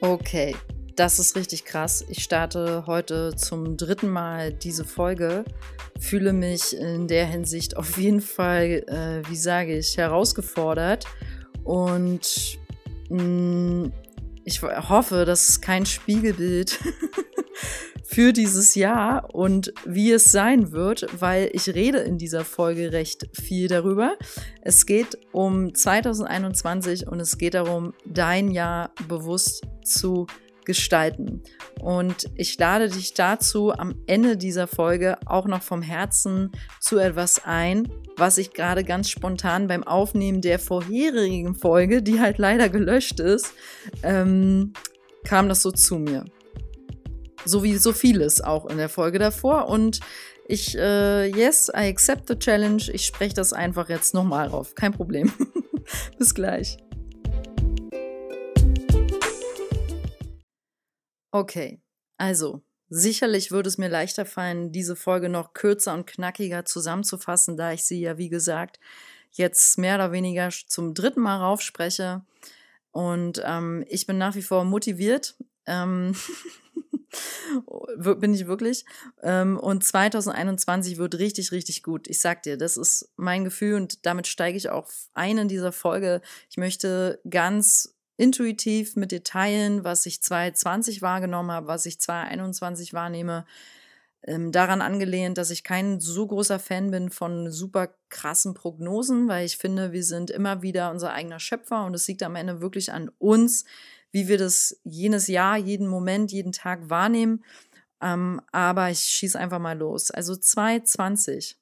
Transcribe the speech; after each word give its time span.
Okay, 0.00 0.54
das 0.94 1.18
ist 1.18 1.34
richtig 1.34 1.64
krass. 1.64 2.04
Ich 2.08 2.22
starte 2.22 2.84
heute 2.86 3.34
zum 3.34 3.76
dritten 3.76 4.08
Mal 4.08 4.52
diese 4.52 4.84
Folge. 4.84 5.44
Fühle 5.98 6.32
mich 6.32 6.76
in 6.76 7.08
der 7.08 7.26
Hinsicht 7.26 7.76
auf 7.76 7.98
jeden 7.98 8.20
Fall, 8.20 8.84
äh, 8.86 9.28
wie 9.28 9.36
sage 9.36 9.76
ich, 9.76 9.96
herausgefordert. 9.96 11.04
Und 11.64 12.58
mh, 13.10 13.22
mm, 13.22 13.92
ich 14.44 14.62
hoffe, 14.62 15.24
das 15.24 15.48
ist 15.48 15.62
kein 15.62 15.84
Spiegelbild 15.84 16.78
für 18.18 18.32
dieses 18.32 18.74
Jahr 18.74 19.32
und 19.32 19.72
wie 19.84 20.10
es 20.10 20.32
sein 20.32 20.72
wird, 20.72 21.06
weil 21.20 21.50
ich 21.52 21.68
rede 21.68 21.98
in 21.98 22.18
dieser 22.18 22.44
Folge 22.44 22.90
recht 22.90 23.28
viel 23.32 23.68
darüber. 23.68 24.16
Es 24.60 24.86
geht 24.86 25.16
um 25.30 25.72
2021 25.72 27.06
und 27.06 27.20
es 27.20 27.38
geht 27.38 27.54
darum, 27.54 27.94
dein 28.04 28.50
Jahr 28.50 28.90
bewusst 29.06 29.62
zu 29.84 30.26
gestalten. 30.64 31.44
Und 31.80 32.28
ich 32.34 32.58
lade 32.58 32.88
dich 32.88 33.14
dazu 33.14 33.72
am 33.72 33.94
Ende 34.08 34.36
dieser 34.36 34.66
Folge 34.66 35.16
auch 35.24 35.46
noch 35.46 35.62
vom 35.62 35.80
Herzen 35.80 36.50
zu 36.80 36.98
etwas 36.98 37.44
ein, 37.44 37.88
was 38.16 38.36
ich 38.36 38.52
gerade 38.52 38.82
ganz 38.82 39.10
spontan 39.10 39.68
beim 39.68 39.84
Aufnehmen 39.84 40.40
der 40.40 40.58
vorherigen 40.58 41.54
Folge, 41.54 42.02
die 42.02 42.18
halt 42.18 42.38
leider 42.38 42.68
gelöscht 42.68 43.20
ist, 43.20 43.52
ähm, 44.02 44.72
kam 45.22 45.48
das 45.48 45.62
so 45.62 45.70
zu 45.70 46.00
mir. 46.00 46.24
So 47.48 47.62
wie 47.62 47.78
so 47.78 47.94
vieles 47.94 48.42
auch 48.42 48.66
in 48.66 48.76
der 48.76 48.90
Folge 48.90 49.18
davor. 49.18 49.68
Und 49.70 50.00
ich, 50.46 50.76
äh, 50.76 51.24
yes, 51.28 51.70
I 51.74 51.88
accept 51.88 52.28
the 52.28 52.38
challenge. 52.38 52.90
Ich 52.92 53.06
spreche 53.06 53.32
das 53.34 53.54
einfach 53.54 53.88
jetzt 53.88 54.12
nochmal 54.12 54.50
auf. 54.50 54.74
Kein 54.74 54.92
Problem. 54.92 55.32
Bis 56.18 56.34
gleich. 56.34 56.76
Okay, 61.30 61.80
also 62.18 62.60
sicherlich 62.90 63.50
würde 63.50 63.70
es 63.70 63.78
mir 63.78 63.88
leichter 63.88 64.26
fallen, 64.26 64.70
diese 64.70 64.94
Folge 64.94 65.30
noch 65.30 65.54
kürzer 65.54 65.94
und 65.94 66.06
knackiger 66.06 66.66
zusammenzufassen, 66.66 67.56
da 67.56 67.72
ich 67.72 67.84
sie 67.84 68.00
ja, 68.00 68.18
wie 68.18 68.28
gesagt, 68.28 68.78
jetzt 69.30 69.78
mehr 69.78 69.94
oder 69.94 70.12
weniger 70.12 70.50
zum 70.50 70.92
dritten 70.92 71.20
Mal 71.20 71.38
raufspreche. 71.38 72.26
Und 72.90 73.40
ähm, 73.42 73.86
ich 73.88 74.06
bin 74.06 74.18
nach 74.18 74.34
wie 74.34 74.42
vor 74.42 74.64
motiviert. 74.64 75.34
Ähm 75.64 76.14
bin 77.96 78.34
ich 78.34 78.46
wirklich. 78.46 78.84
Ähm, 79.22 79.58
und 79.58 79.84
2021 79.84 80.98
wird 80.98 81.18
richtig, 81.18 81.52
richtig 81.52 81.82
gut. 81.82 82.08
Ich 82.08 82.18
sag 82.18 82.42
dir, 82.42 82.56
das 82.56 82.76
ist 82.76 83.10
mein 83.16 83.44
Gefühl 83.44 83.74
und 83.74 84.06
damit 84.06 84.26
steige 84.26 84.56
ich 84.56 84.70
auch 84.70 84.88
ein 85.14 85.38
in 85.38 85.48
dieser 85.48 85.72
Folge. 85.72 86.20
Ich 86.50 86.56
möchte 86.56 87.20
ganz 87.28 87.94
intuitiv 88.16 88.96
mit 88.96 89.12
dir 89.12 89.22
teilen, 89.22 89.84
was 89.84 90.04
ich 90.04 90.22
2020 90.22 91.02
wahrgenommen 91.02 91.52
habe, 91.52 91.68
was 91.68 91.86
ich 91.86 92.00
2021 92.00 92.92
wahrnehme. 92.92 93.46
Ähm, 94.24 94.50
daran 94.50 94.82
angelehnt, 94.82 95.38
dass 95.38 95.50
ich 95.50 95.62
kein 95.62 96.00
so 96.00 96.26
großer 96.26 96.58
Fan 96.58 96.90
bin 96.90 97.08
von 97.08 97.52
super 97.52 97.94
krassen 98.08 98.52
Prognosen, 98.52 99.28
weil 99.28 99.46
ich 99.46 99.56
finde, 99.56 99.92
wir 99.92 100.02
sind 100.02 100.30
immer 100.30 100.60
wieder 100.60 100.90
unser 100.90 101.12
eigener 101.12 101.38
Schöpfer 101.38 101.84
und 101.84 101.94
es 101.94 102.08
liegt 102.08 102.24
am 102.24 102.34
Ende 102.34 102.60
wirklich 102.60 102.92
an 102.92 103.10
uns, 103.18 103.64
wie 104.10 104.28
wir 104.28 104.38
das 104.38 104.80
jenes 104.84 105.26
Jahr, 105.26 105.56
jeden 105.56 105.88
Moment, 105.88 106.32
jeden 106.32 106.52
Tag 106.52 106.88
wahrnehmen. 106.90 107.44
Ähm, 108.00 108.40
aber 108.52 108.90
ich 108.90 109.00
schieße 109.00 109.38
einfach 109.38 109.58
mal 109.58 109.76
los. 109.76 110.10
Also 110.10 110.36
2020 110.36 111.58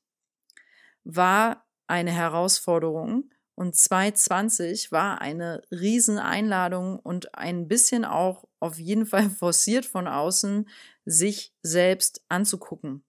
war 1.05 1.67
eine 1.87 2.11
Herausforderung 2.11 3.31
und 3.55 3.75
2020 3.75 4.93
war 4.93 5.21
eine 5.21 5.63
Rieseneinladung 5.71 6.99
und 6.99 7.35
ein 7.35 7.69
bisschen 7.69 8.05
auch 8.05 8.45
auf 8.61 8.79
jeden 8.79 9.07
Fall 9.07 9.31
forciert 9.31 9.87
von 9.87 10.07
außen, 10.07 10.69
sich 11.05 11.55
selbst 11.63 12.23
anzugucken. 12.29 13.03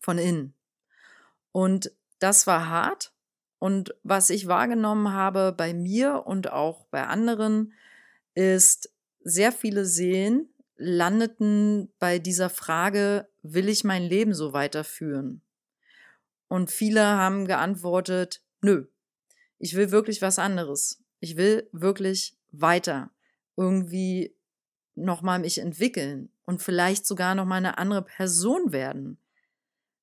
Von 0.00 0.18
innen. 0.18 0.54
Und 1.50 1.92
das 2.20 2.46
war 2.46 2.68
hart. 2.68 3.12
Und 3.58 3.94
was 4.04 4.30
ich 4.30 4.46
wahrgenommen 4.46 5.12
habe 5.12 5.52
bei 5.52 5.74
mir 5.74 6.24
und 6.26 6.52
auch 6.52 6.84
bei 6.86 7.04
anderen, 7.04 7.72
ist, 8.38 8.92
sehr 9.24 9.50
viele 9.50 9.84
Seelen 9.84 10.48
landeten 10.76 11.92
bei 11.98 12.20
dieser 12.20 12.50
Frage, 12.50 13.28
will 13.42 13.68
ich 13.68 13.82
mein 13.82 14.04
Leben 14.04 14.32
so 14.32 14.52
weiterführen? 14.52 15.42
Und 16.46 16.70
viele 16.70 17.04
haben 17.04 17.46
geantwortet, 17.46 18.40
nö, 18.62 18.86
ich 19.58 19.74
will 19.74 19.90
wirklich 19.90 20.22
was 20.22 20.38
anderes. 20.38 21.02
Ich 21.18 21.36
will 21.36 21.68
wirklich 21.72 22.36
weiter 22.52 23.10
irgendwie 23.56 24.32
nochmal 24.94 25.40
mich 25.40 25.58
entwickeln 25.58 26.30
und 26.44 26.62
vielleicht 26.62 27.06
sogar 27.06 27.34
nochmal 27.34 27.58
eine 27.58 27.76
andere 27.76 28.02
Person 28.02 28.72
werden. 28.72 29.18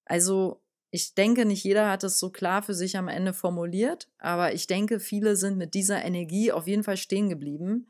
Also 0.03 0.61
ich 0.91 1.15
denke, 1.15 1.45
nicht 1.45 1.63
jeder 1.63 1.89
hat 1.89 2.03
es 2.03 2.19
so 2.19 2.29
klar 2.29 2.61
für 2.63 2.73
sich 2.73 2.97
am 2.97 3.07
Ende 3.07 3.33
formuliert, 3.33 4.09
aber 4.17 4.53
ich 4.53 4.67
denke, 4.67 4.99
viele 4.99 5.37
sind 5.37 5.57
mit 5.57 5.73
dieser 5.73 6.03
Energie 6.03 6.51
auf 6.51 6.67
jeden 6.67 6.83
Fall 6.83 6.97
stehen 6.97 7.29
geblieben 7.29 7.87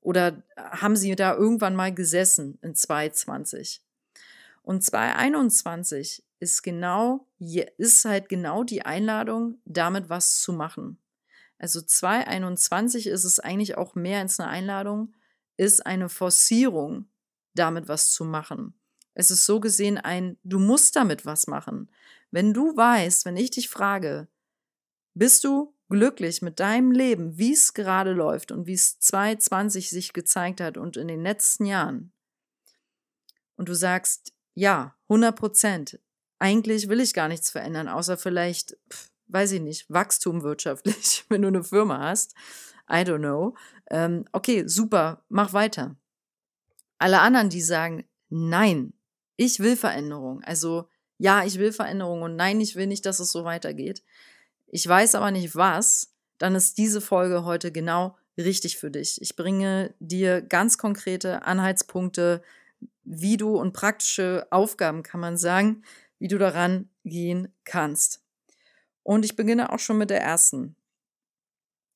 oder 0.00 0.42
haben 0.56 0.96
sie 0.96 1.14
da 1.14 1.34
irgendwann 1.34 1.76
mal 1.76 1.92
gesessen 1.92 2.58
in 2.62 2.74
2020. 2.74 3.82
Und 4.62 4.82
2021 4.84 6.24
ist 6.38 6.62
genau, 6.62 7.26
ist 7.38 8.04
halt 8.04 8.28
genau 8.28 8.64
die 8.64 8.82
Einladung, 8.82 9.58
damit 9.64 10.08
was 10.08 10.40
zu 10.40 10.52
machen. 10.52 10.98
Also 11.58 11.82
2021 11.82 13.06
ist 13.06 13.24
es 13.24 13.38
eigentlich 13.38 13.76
auch 13.76 13.94
mehr 13.94 14.20
als 14.20 14.40
eine 14.40 14.48
Einladung, 14.48 15.12
ist 15.58 15.84
eine 15.84 16.08
Forcierung, 16.08 17.06
damit 17.54 17.88
was 17.88 18.12
zu 18.12 18.24
machen. 18.24 18.74
Es 19.12 19.30
ist 19.30 19.44
so 19.44 19.60
gesehen 19.60 19.98
ein, 19.98 20.38
du 20.44 20.58
musst 20.58 20.96
damit 20.96 21.26
was 21.26 21.46
machen. 21.46 21.90
Wenn 22.30 22.54
du 22.54 22.74
weißt, 22.74 23.26
wenn 23.26 23.36
ich 23.36 23.50
dich 23.50 23.68
frage, 23.68 24.28
bist 25.14 25.44
du 25.44 25.74
glücklich 25.90 26.40
mit 26.40 26.60
deinem 26.60 26.92
Leben, 26.92 27.36
wie 27.36 27.52
es 27.52 27.74
gerade 27.74 28.12
läuft 28.12 28.52
und 28.52 28.66
wie 28.66 28.74
es 28.74 28.98
2020 29.00 29.90
sich 29.90 30.12
gezeigt 30.14 30.60
hat 30.60 30.78
und 30.78 30.96
in 30.96 31.08
den 31.08 31.22
letzten 31.22 31.66
Jahren, 31.66 32.12
und 33.56 33.68
du 33.68 33.74
sagst, 33.74 34.32
ja, 34.54 34.96
100 35.10 35.36
Prozent, 35.36 36.00
eigentlich 36.38 36.88
will 36.88 36.98
ich 36.98 37.12
gar 37.12 37.28
nichts 37.28 37.50
verändern, 37.50 37.88
außer 37.88 38.16
vielleicht, 38.16 38.78
pff, 38.90 39.10
weiß 39.26 39.52
ich 39.52 39.60
nicht, 39.60 39.90
Wachstum 39.90 40.42
wirtschaftlich, 40.42 41.26
wenn 41.28 41.42
du 41.42 41.48
eine 41.48 41.62
Firma 41.62 41.98
hast. 41.98 42.34
I 42.90 43.04
don't 43.04 43.18
know. 43.18 43.54
Ähm, 43.90 44.24
okay, 44.32 44.66
super, 44.66 45.24
mach 45.28 45.52
weiter. 45.52 45.96
Alle 46.98 47.20
anderen, 47.20 47.50
die 47.50 47.60
sagen, 47.60 48.08
nein, 48.30 48.94
ich 49.36 49.60
will 49.60 49.76
Veränderung. 49.76 50.42
Also, 50.42 50.88
ja, 51.18 51.44
ich 51.44 51.58
will 51.58 51.72
Veränderung 51.74 52.22
und 52.22 52.36
nein, 52.36 52.60
ich 52.62 52.76
will 52.76 52.86
nicht, 52.86 53.04
dass 53.04 53.20
es 53.20 53.30
so 53.30 53.44
weitergeht. 53.44 54.02
Ich 54.72 54.86
weiß 54.86 55.16
aber 55.16 55.32
nicht 55.32 55.56
was, 55.56 56.14
dann 56.38 56.54
ist 56.54 56.78
diese 56.78 57.00
Folge 57.00 57.44
heute 57.44 57.72
genau 57.72 58.16
richtig 58.38 58.78
für 58.78 58.90
dich. 58.90 59.20
Ich 59.20 59.34
bringe 59.34 59.94
dir 59.98 60.40
ganz 60.42 60.78
konkrete 60.78 61.42
Anhaltspunkte, 61.42 62.42
wie 63.02 63.36
du 63.36 63.56
und 63.56 63.72
praktische 63.72 64.46
Aufgaben, 64.50 65.02
kann 65.02 65.20
man 65.20 65.36
sagen, 65.36 65.82
wie 66.20 66.28
du 66.28 66.38
daran 66.38 66.88
gehen 67.04 67.52
kannst. 67.64 68.22
Und 69.02 69.24
ich 69.24 69.34
beginne 69.34 69.72
auch 69.72 69.80
schon 69.80 69.98
mit 69.98 70.10
der 70.10 70.22
ersten. 70.22 70.76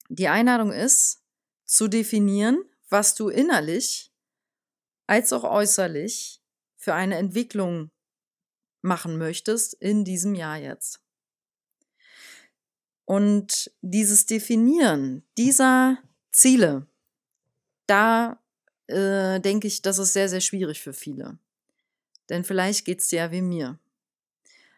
Die 0.08 0.28
Einladung 0.28 0.72
ist, 0.72 1.22
zu 1.64 1.86
definieren, 1.86 2.58
was 2.88 3.14
du 3.14 3.28
innerlich 3.28 4.12
als 5.06 5.32
auch 5.32 5.44
äußerlich 5.44 6.42
für 6.76 6.94
eine 6.94 7.16
Entwicklung 7.16 7.90
machen 8.82 9.16
möchtest 9.16 9.74
in 9.74 10.04
diesem 10.04 10.34
Jahr 10.34 10.58
jetzt. 10.58 11.03
Und 13.04 13.70
dieses 13.82 14.26
Definieren 14.26 15.22
dieser 15.36 15.98
Ziele, 16.30 16.86
da 17.86 18.40
äh, 18.86 19.40
denke 19.40 19.66
ich, 19.66 19.82
das 19.82 19.98
ist 19.98 20.12
sehr, 20.12 20.28
sehr 20.28 20.40
schwierig 20.40 20.80
für 20.80 20.92
viele. 20.92 21.38
Denn 22.28 22.44
vielleicht 22.44 22.84
geht 22.84 23.00
es 23.00 23.08
dir 23.08 23.18
ja 23.18 23.30
wie 23.30 23.42
mir. 23.42 23.78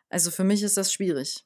Also 0.08 0.31
für 0.31 0.44
mich 0.44 0.62
ist 0.62 0.76
das 0.76 0.93
schwierig. 0.93 1.44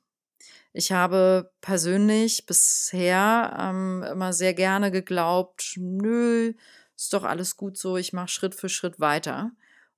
Ich 0.72 0.92
habe 0.92 1.50
persönlich 1.60 2.46
bisher 2.46 3.56
ähm, 3.58 4.04
immer 4.04 4.32
sehr 4.32 4.54
gerne 4.54 4.90
geglaubt, 4.90 5.74
nö, 5.76 6.54
ist 6.96 7.12
doch 7.12 7.24
alles 7.24 7.56
gut 7.56 7.76
so, 7.76 7.96
ich 7.96 8.12
mache 8.12 8.28
Schritt 8.28 8.54
für 8.54 8.68
Schritt 8.68 9.00
weiter. 9.00 9.52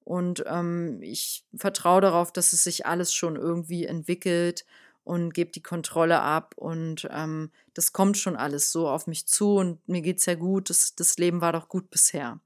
Und 0.04 0.44
ähm, 0.46 1.00
ich 1.02 1.44
vertraue 1.54 2.00
darauf, 2.00 2.32
dass 2.32 2.52
es 2.52 2.64
sich 2.64 2.86
alles 2.86 3.12
schon 3.12 3.36
irgendwie 3.36 3.84
entwickelt 3.84 4.64
und 5.04 5.34
gebe 5.34 5.50
die 5.50 5.62
Kontrolle 5.62 6.20
ab. 6.20 6.54
Und 6.56 7.08
ähm, 7.10 7.50
das 7.74 7.92
kommt 7.92 8.18
schon 8.18 8.36
alles 8.36 8.72
so 8.72 8.88
auf 8.88 9.06
mich 9.06 9.26
zu 9.26 9.56
und 9.56 9.86
mir 9.88 10.02
geht's 10.02 10.26
ja 10.26 10.34
gut, 10.34 10.70
das, 10.70 10.94
das 10.94 11.18
Leben 11.18 11.40
war 11.40 11.52
doch 11.52 11.68
gut 11.68 11.90
bisher. 11.90 12.40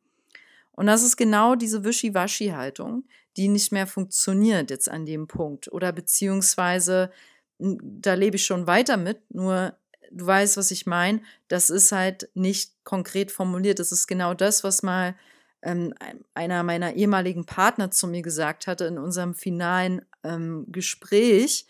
Und 0.73 0.87
das 0.87 1.03
ist 1.03 1.17
genau 1.17 1.55
diese 1.55 1.85
Wischiwaschi-Haltung, 1.85 3.05
die 3.37 3.49
nicht 3.49 3.73
mehr 3.73 3.87
funktioniert 3.87 4.71
jetzt 4.71 4.91
an 4.91 5.07
dem 5.07 5.27
Punkt. 5.27 5.73
Oder 5.73 5.93
beziehungsweise 5.93 7.11
da 7.59 8.15
lebe 8.15 8.37
ich 8.37 8.45
schon 8.45 8.67
weiter 8.67 8.97
mit, 8.97 9.35
nur 9.35 9.75
du 10.11 10.27
weißt, 10.27 10.57
was 10.57 10.71
ich 10.71 10.87
meine. 10.87 11.23
Das 11.49 11.71
ist 11.71 11.93
halt 11.93 12.29
nicht 12.35 12.73
konkret 12.85 13.33
formuliert. 13.33 13.79
Das 13.79 13.93
ist 13.93 14.07
genau 14.07 14.35
das, 14.35 14.65
was 14.65 14.83
mal 14.83 15.17
ähm, 15.63 15.95
einer 16.35 16.63
meiner 16.63 16.95
ehemaligen 16.95 17.47
Partner 17.47 17.91
zu 17.91 18.07
mir 18.07 18.23
gesagt 18.23 18.67
hatte 18.67 18.85
in 18.85 18.99
unserem 18.99 19.35
finalen 19.35 20.03
ähm, 20.23 20.67
Gespräch. 20.69 21.67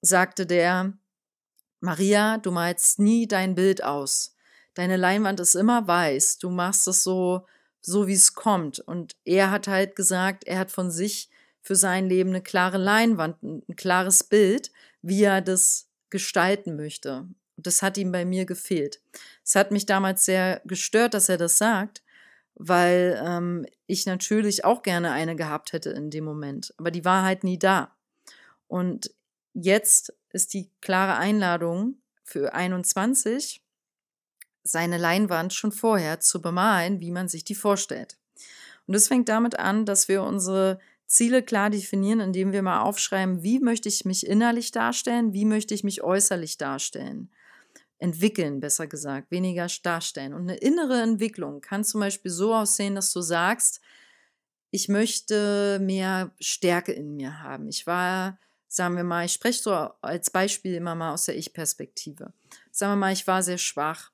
Sagte 0.00 0.46
der, 0.46 0.92
Maria, 1.80 2.38
du 2.38 2.50
malst 2.50 2.98
nie 2.98 3.26
dein 3.26 3.54
Bild 3.54 3.82
aus. 3.82 4.34
Deine 4.74 4.96
Leinwand 4.96 5.40
ist 5.40 5.54
immer 5.54 5.86
weiß. 5.86 6.38
Du 6.38 6.50
machst 6.50 6.86
es 6.88 7.02
so, 7.02 7.46
so 7.80 8.06
wie 8.06 8.14
es 8.14 8.34
kommt. 8.34 8.78
Und 8.80 9.16
er 9.24 9.50
hat 9.50 9.68
halt 9.68 9.96
gesagt, 9.96 10.44
er 10.44 10.58
hat 10.58 10.70
von 10.70 10.90
sich 10.90 11.30
für 11.60 11.76
sein 11.76 12.08
Leben 12.08 12.30
eine 12.30 12.42
klare 12.42 12.78
Leinwand, 12.78 13.42
ein 13.42 13.76
klares 13.76 14.24
Bild, 14.24 14.70
wie 15.02 15.22
er 15.22 15.40
das 15.40 15.88
gestalten 16.10 16.76
möchte. 16.76 17.28
Und 17.56 17.66
das 17.66 17.82
hat 17.82 17.98
ihm 17.98 18.12
bei 18.12 18.24
mir 18.24 18.46
gefehlt. 18.46 19.00
Es 19.44 19.56
hat 19.56 19.72
mich 19.72 19.84
damals 19.84 20.24
sehr 20.24 20.62
gestört, 20.64 21.14
dass 21.14 21.28
er 21.28 21.38
das 21.38 21.58
sagt, 21.58 22.02
weil 22.54 23.20
ähm, 23.24 23.66
ich 23.86 24.06
natürlich 24.06 24.64
auch 24.64 24.82
gerne 24.82 25.12
eine 25.12 25.36
gehabt 25.36 25.72
hätte 25.72 25.90
in 25.90 26.10
dem 26.10 26.24
Moment. 26.24 26.72
Aber 26.76 26.90
die 26.90 27.04
war 27.04 27.24
halt 27.24 27.44
nie 27.44 27.58
da. 27.58 27.96
Und 28.68 29.10
jetzt 29.62 30.14
ist 30.30 30.54
die 30.54 30.70
klare 30.80 31.16
Einladung 31.16 31.96
für 32.22 32.54
21, 32.54 33.62
seine 34.62 34.98
Leinwand 34.98 35.54
schon 35.54 35.72
vorher 35.72 36.20
zu 36.20 36.42
bemalen, 36.42 37.00
wie 37.00 37.10
man 37.10 37.28
sich 37.28 37.44
die 37.44 37.54
vorstellt. 37.54 38.18
Und 38.86 38.94
es 38.94 39.08
fängt 39.08 39.28
damit 39.28 39.58
an, 39.58 39.84
dass 39.84 40.08
wir 40.08 40.22
unsere 40.22 40.78
Ziele 41.06 41.42
klar 41.42 41.70
definieren, 41.70 42.20
indem 42.20 42.52
wir 42.52 42.62
mal 42.62 42.80
aufschreiben, 42.80 43.42
wie 43.42 43.60
möchte 43.60 43.88
ich 43.88 44.04
mich 44.04 44.26
innerlich 44.26 44.72
darstellen, 44.72 45.32
wie 45.32 45.46
möchte 45.46 45.74
ich 45.74 45.84
mich 45.84 46.02
äußerlich 46.02 46.58
darstellen. 46.58 47.30
Entwickeln, 47.98 48.60
besser 48.60 48.86
gesagt, 48.86 49.30
weniger 49.30 49.66
darstellen. 49.82 50.34
Und 50.34 50.42
eine 50.42 50.56
innere 50.56 51.00
Entwicklung 51.00 51.60
kann 51.60 51.82
zum 51.82 52.00
Beispiel 52.00 52.30
so 52.30 52.54
aussehen, 52.54 52.94
dass 52.94 53.12
du 53.12 53.22
sagst, 53.22 53.80
ich 54.70 54.88
möchte 54.88 55.78
mehr 55.80 56.30
Stärke 56.38 56.92
in 56.92 57.16
mir 57.16 57.42
haben. 57.42 57.68
Ich 57.68 57.86
war, 57.86 58.38
sagen 58.68 58.96
wir 58.96 59.04
mal, 59.04 59.24
ich 59.24 59.32
spreche 59.32 59.62
so 59.62 59.72
als 59.72 60.30
Beispiel 60.30 60.74
immer 60.74 60.94
mal 60.94 61.14
aus 61.14 61.24
der 61.24 61.36
Ich-Perspektive. 61.36 62.32
Sagen 62.70 62.92
wir 62.92 62.96
mal, 62.96 63.12
ich 63.12 63.26
war 63.26 63.42
sehr 63.42 63.58
schwach. 63.58 64.12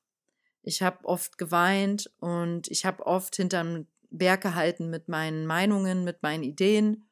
Ich 0.62 0.80
habe 0.80 1.04
oft 1.04 1.36
geweint 1.36 2.10
und 2.20 2.68
ich 2.70 2.86
habe 2.86 3.04
oft 3.04 3.36
hinterm 3.36 3.86
Berg 4.10 4.42
gehalten 4.42 4.88
mit 4.88 5.08
meinen 5.08 5.44
Meinungen, 5.44 6.04
mit 6.04 6.22
meinen 6.22 6.44
Ideen 6.44 7.04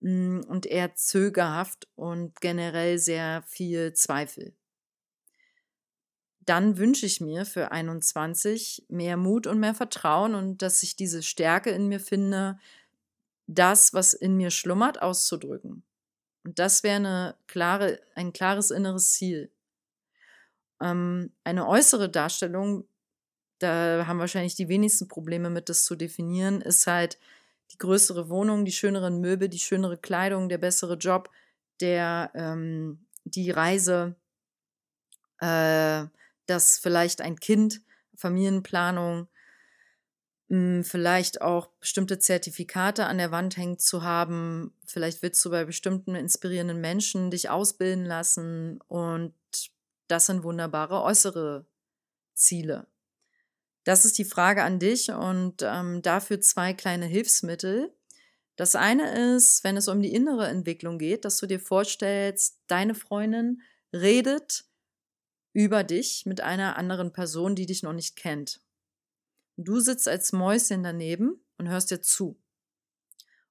mm, 0.00 0.40
und 0.46 0.64
eher 0.64 0.94
zögerhaft 0.94 1.88
und 1.96 2.40
generell 2.40 2.98
sehr 2.98 3.42
viel 3.42 3.92
Zweifel. 3.92 4.54
Dann 6.46 6.78
wünsche 6.78 7.04
ich 7.04 7.20
mir 7.20 7.44
für 7.44 7.70
21 7.70 8.86
mehr 8.88 9.16
Mut 9.16 9.46
und 9.46 9.60
mehr 9.60 9.74
Vertrauen 9.74 10.34
und 10.34 10.62
dass 10.62 10.82
ich 10.82 10.96
diese 10.96 11.22
Stärke 11.22 11.70
in 11.70 11.88
mir 11.88 12.00
finde, 12.00 12.58
das, 13.46 13.92
was 13.92 14.14
in 14.14 14.36
mir 14.36 14.50
schlummert, 14.50 15.02
auszudrücken. 15.02 15.82
Und 16.44 16.58
das 16.58 16.82
wäre 16.82 16.96
eine 16.96 17.36
klare, 17.46 18.00
ein 18.14 18.32
klares 18.32 18.70
inneres 18.70 19.12
Ziel. 19.12 19.50
Ähm, 20.80 21.32
eine 21.44 21.68
äußere 21.68 22.08
Darstellung 22.08 22.86
da 23.60 24.06
haben 24.06 24.18
wahrscheinlich 24.18 24.54
die 24.54 24.68
wenigsten 24.68 25.06
Probleme 25.06 25.50
mit, 25.50 25.68
das 25.68 25.84
zu 25.84 25.94
definieren, 25.94 26.62
ist 26.62 26.86
halt 26.86 27.18
die 27.72 27.78
größere 27.78 28.28
Wohnung, 28.28 28.64
die 28.64 28.72
schöneren 28.72 29.20
Möbel, 29.20 29.48
die 29.48 29.58
schönere 29.58 29.98
Kleidung, 29.98 30.48
der 30.48 30.58
bessere 30.58 30.94
Job, 30.94 31.30
der 31.80 32.30
ähm, 32.34 33.06
die 33.24 33.50
Reise, 33.50 34.16
äh, 35.40 36.06
das 36.46 36.78
vielleicht 36.78 37.20
ein 37.20 37.38
Kind, 37.38 37.82
Familienplanung, 38.16 39.28
hm, 40.50 40.82
vielleicht 40.82 41.42
auch 41.42 41.68
bestimmte 41.78 42.18
Zertifikate 42.18 43.06
an 43.06 43.18
der 43.18 43.30
Wand 43.30 43.56
hängen 43.56 43.78
zu 43.78 44.02
haben. 44.02 44.74
Vielleicht 44.84 45.22
willst 45.22 45.44
du 45.44 45.50
bei 45.50 45.64
bestimmten 45.64 46.16
inspirierenden 46.16 46.80
Menschen 46.80 47.30
dich 47.30 47.48
ausbilden 47.48 48.04
lassen 48.04 48.80
und 48.88 49.32
das 50.08 50.26
sind 50.26 50.42
wunderbare 50.42 51.02
äußere 51.02 51.66
Ziele. 52.34 52.88
Das 53.84 54.04
ist 54.04 54.18
die 54.18 54.24
Frage 54.24 54.64
an 54.64 54.80
dich 54.80 55.10
und 55.12 55.62
ähm, 55.62 56.02
dafür 56.02 56.40
zwei 56.40 56.74
kleine 56.74 57.06
Hilfsmittel. 57.06 57.94
Das 58.56 58.74
eine 58.74 59.36
ist, 59.36 59.62
wenn 59.62 59.76
es 59.76 59.86
um 59.86 60.02
die 60.02 60.12
innere 60.12 60.48
Entwicklung 60.48 60.98
geht, 60.98 61.24
dass 61.24 61.38
du 61.38 61.46
dir 61.46 61.60
vorstellst, 61.60 62.58
deine 62.66 62.96
Freundin 62.96 63.62
redet 63.92 64.64
über 65.52 65.84
dich 65.84 66.26
mit 66.26 66.40
einer 66.40 66.76
anderen 66.76 67.12
Person, 67.12 67.54
die 67.54 67.66
dich 67.66 67.84
noch 67.84 67.92
nicht 67.92 68.16
kennt. 68.16 68.60
Du 69.62 69.78
sitzt 69.78 70.08
als 70.08 70.32
Mäuschen 70.32 70.82
daneben 70.82 71.38
und 71.58 71.68
hörst 71.68 71.90
dir 71.90 72.00
zu. 72.00 72.40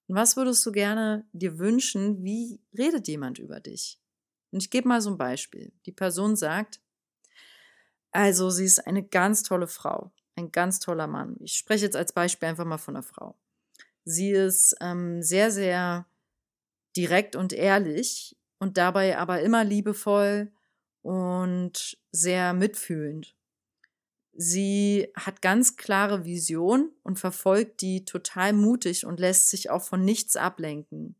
Und 0.08 0.16
was 0.16 0.36
würdest 0.36 0.66
du 0.66 0.72
gerne 0.72 1.28
dir 1.34 1.60
wünschen? 1.60 2.24
Wie 2.24 2.60
redet 2.76 3.08
jemand 3.08 3.38
über 3.38 3.60
dich? 3.60 4.00
Und 4.52 4.64
ich 4.64 4.72
gebe 4.72 4.88
mal 4.88 5.02
so 5.02 5.12
ein 5.12 5.20
Beispiel. 5.20 5.72
Die 5.86 5.92
Person 5.92 6.36
sagt, 6.36 6.82
also 8.12 8.50
sie 8.50 8.66
ist 8.66 8.88
eine 8.88 9.04
ganz 9.04 9.44
tolle 9.44 9.68
Frau. 9.68 10.12
Ein 10.36 10.52
ganz 10.52 10.80
toller 10.80 11.06
Mann. 11.06 11.36
Ich 11.42 11.54
spreche 11.54 11.86
jetzt 11.86 11.96
als 11.96 12.12
Beispiel 12.12 12.50
einfach 12.50 12.66
mal 12.66 12.80
von 12.80 12.96
einer 12.96 13.04
Frau. 13.04 13.38
Sie 14.04 14.32
ist 14.32 14.76
ähm, 14.82 15.22
sehr, 15.22 15.52
sehr 15.52 16.08
direkt 16.98 17.36
und 17.36 17.54
ehrlich 17.54 18.36
und 18.58 18.78
dabei 18.78 19.20
aber 19.20 19.42
immer 19.42 19.64
liebevoll 19.64 20.52
und 21.04 22.00
sehr 22.12 22.54
mitfühlend. 22.54 23.36
Sie 24.42 25.12
hat 25.16 25.42
ganz 25.42 25.76
klare 25.76 26.24
Vision 26.24 26.94
und 27.04 27.20
verfolgt 27.20 27.82
die 27.82 28.06
total 28.06 28.54
mutig 28.54 29.06
und 29.06 29.20
lässt 29.20 29.50
sich 29.50 29.70
auch 29.70 29.82
von 29.82 30.06
nichts 30.06 30.38
ablenken. 30.38 31.16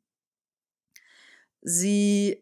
Sie 1.62 2.42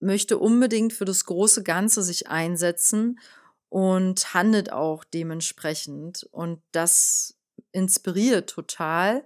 möchte 0.00 0.38
unbedingt 0.38 0.92
für 0.92 1.04
das 1.04 1.24
große 1.24 1.62
Ganze 1.62 2.02
sich 2.02 2.26
einsetzen 2.26 3.20
und 3.68 4.34
handelt 4.34 4.72
auch 4.72 5.04
dementsprechend. 5.04 6.26
Und 6.32 6.60
das 6.72 7.36
inspiriert 7.70 8.50
total. 8.50 9.24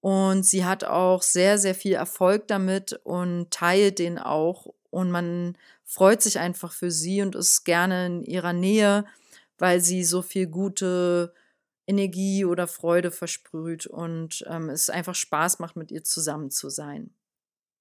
Und 0.00 0.44
sie 0.44 0.66
hat 0.66 0.84
auch 0.84 1.22
sehr, 1.22 1.56
sehr 1.56 1.74
viel 1.74 1.94
Erfolg 1.94 2.46
damit 2.48 2.92
und 3.04 3.50
teilt 3.50 4.00
den 4.00 4.18
auch. 4.18 4.66
Und 4.90 5.10
man 5.10 5.56
freut 5.82 6.20
sich 6.20 6.38
einfach 6.38 6.74
für 6.74 6.90
sie 6.90 7.22
und 7.22 7.34
ist 7.34 7.64
gerne 7.64 8.04
in 8.04 8.22
ihrer 8.22 8.52
Nähe, 8.52 9.06
weil 9.58 9.80
sie 9.80 10.04
so 10.04 10.22
viel 10.22 10.46
gute 10.46 11.34
Energie 11.86 12.44
oder 12.44 12.66
Freude 12.66 13.10
versprüht 13.10 13.86
und 13.86 14.44
ähm, 14.48 14.70
es 14.70 14.90
einfach 14.90 15.14
Spaß 15.14 15.58
macht, 15.58 15.76
mit 15.76 15.90
ihr 15.90 16.04
zusammen 16.04 16.50
zu 16.50 16.70
sein. 16.70 17.14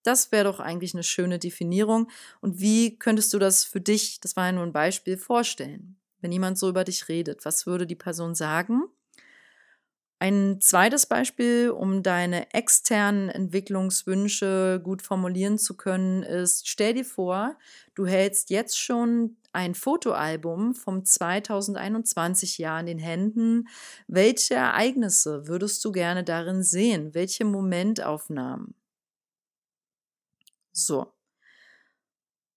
Das 0.03 0.31
wäre 0.31 0.43
doch 0.43 0.59
eigentlich 0.59 0.93
eine 0.93 1.03
schöne 1.03 1.39
Definierung. 1.39 2.09
Und 2.41 2.59
wie 2.59 2.99
könntest 2.99 3.33
du 3.33 3.39
das 3.39 3.63
für 3.63 3.79
dich, 3.79 4.19
das 4.19 4.35
war 4.35 4.47
ja 4.47 4.51
nur 4.51 4.63
ein 4.63 4.73
Beispiel, 4.73 5.17
vorstellen? 5.17 5.97
Wenn 6.19 6.31
jemand 6.31 6.57
so 6.57 6.69
über 6.69 6.83
dich 6.83 7.07
redet, 7.07 7.45
was 7.45 7.65
würde 7.65 7.87
die 7.87 7.95
Person 7.95 8.35
sagen? 8.35 8.83
Ein 10.19 10.61
zweites 10.61 11.05
Beispiel, 11.05 11.69
um 11.69 12.01
deine 12.01 12.53
externen 12.53 13.27
Entwicklungswünsche 13.29 14.79
gut 14.81 15.01
formulieren 15.01 15.57
zu 15.57 15.75
können, 15.75 16.23
ist, 16.23 16.67
stell 16.69 16.93
dir 16.93 17.03
vor, 17.03 17.57
du 17.93 18.05
hältst 18.05 18.49
jetzt 18.49 18.79
schon 18.79 19.35
ein 19.53 19.75
Fotoalbum 19.75 20.75
vom 20.75 21.05
2021 21.05 22.57
Jahr 22.57 22.79
in 22.79 22.85
den 22.87 22.99
Händen. 22.99 23.67
Welche 24.07 24.55
Ereignisse 24.55 25.47
würdest 25.47 25.83
du 25.85 25.91
gerne 25.91 26.23
darin 26.23 26.63
sehen? 26.63 27.13
Welche 27.13 27.45
Momentaufnahmen? 27.45 28.75
So. 30.71 31.13